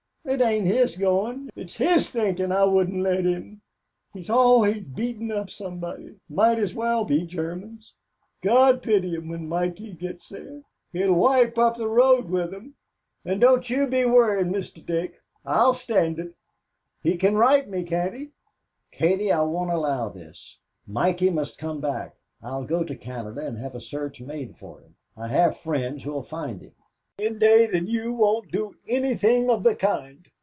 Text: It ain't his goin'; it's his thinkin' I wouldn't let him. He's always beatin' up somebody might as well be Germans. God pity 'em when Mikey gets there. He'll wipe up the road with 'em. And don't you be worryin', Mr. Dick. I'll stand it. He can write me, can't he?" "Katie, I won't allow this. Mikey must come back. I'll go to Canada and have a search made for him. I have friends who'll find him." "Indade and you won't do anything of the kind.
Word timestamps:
It 0.23 0.39
ain't 0.39 0.67
his 0.67 0.95
goin'; 0.97 1.49
it's 1.55 1.75
his 1.77 2.11
thinkin' 2.11 2.51
I 2.51 2.63
wouldn't 2.63 3.01
let 3.01 3.25
him. 3.25 3.63
He's 4.13 4.29
always 4.29 4.85
beatin' 4.85 5.31
up 5.31 5.49
somebody 5.49 6.19
might 6.29 6.59
as 6.59 6.75
well 6.75 7.03
be 7.03 7.25
Germans. 7.25 7.95
God 8.41 8.83
pity 8.83 9.15
'em 9.15 9.29
when 9.29 9.49
Mikey 9.49 9.93
gets 9.93 10.29
there. 10.29 10.61
He'll 10.93 11.15
wipe 11.15 11.57
up 11.57 11.75
the 11.75 11.87
road 11.89 12.29
with 12.29 12.53
'em. 12.53 12.75
And 13.25 13.41
don't 13.41 13.67
you 13.67 13.87
be 13.87 14.05
worryin', 14.05 14.53
Mr. 14.53 14.85
Dick. 14.85 15.21
I'll 15.43 15.73
stand 15.73 16.19
it. 16.19 16.35
He 17.01 17.17
can 17.17 17.35
write 17.35 17.67
me, 17.67 17.83
can't 17.83 18.13
he?" 18.13 18.29
"Katie, 18.91 19.31
I 19.33 19.41
won't 19.41 19.71
allow 19.71 20.07
this. 20.09 20.59
Mikey 20.85 21.31
must 21.31 21.57
come 21.57 21.81
back. 21.81 22.15
I'll 22.43 22.63
go 22.63 22.83
to 22.83 22.95
Canada 22.95 23.41
and 23.45 23.57
have 23.57 23.73
a 23.73 23.81
search 23.81 24.21
made 24.21 24.55
for 24.55 24.81
him. 24.81 24.95
I 25.17 25.29
have 25.29 25.57
friends 25.57 26.03
who'll 26.03 26.21
find 26.23 26.61
him." 26.61 26.73
"Indade 27.17 27.75
and 27.75 27.87
you 27.87 28.13
won't 28.13 28.51
do 28.51 28.73
anything 28.87 29.49
of 29.51 29.61
the 29.63 29.75
kind. 29.75 30.27